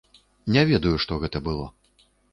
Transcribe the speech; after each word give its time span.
Не 0.55 0.63
ведаю, 0.71 0.93
што 1.05 1.19
гэта 1.27 1.43
было. 1.49 1.65